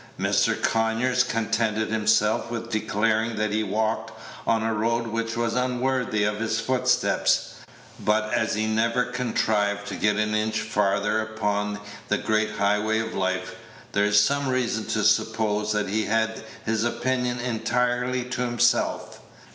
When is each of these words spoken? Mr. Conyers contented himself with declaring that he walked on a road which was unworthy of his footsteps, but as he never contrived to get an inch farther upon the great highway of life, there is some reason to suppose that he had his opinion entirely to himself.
Mr. 0.19 0.59
Conyers 0.59 1.23
contented 1.23 1.89
himself 1.91 2.49
with 2.49 2.71
declaring 2.71 3.35
that 3.35 3.51
he 3.51 3.61
walked 3.61 4.11
on 4.47 4.63
a 4.63 4.73
road 4.73 5.05
which 5.05 5.37
was 5.37 5.53
unworthy 5.53 6.23
of 6.23 6.39
his 6.39 6.59
footsteps, 6.59 7.53
but 7.99 8.33
as 8.33 8.55
he 8.55 8.65
never 8.65 9.03
contrived 9.03 9.85
to 9.85 9.93
get 9.95 10.15
an 10.15 10.33
inch 10.33 10.59
farther 10.61 11.21
upon 11.21 11.79
the 12.07 12.17
great 12.17 12.49
highway 12.53 12.97
of 12.97 13.13
life, 13.13 13.53
there 13.91 14.05
is 14.05 14.19
some 14.19 14.47
reason 14.49 14.85
to 14.85 15.03
suppose 15.03 15.71
that 15.71 15.87
he 15.87 16.05
had 16.05 16.43
his 16.65 16.83
opinion 16.83 17.39
entirely 17.39 18.23
to 18.23 18.41
himself. 18.41 19.19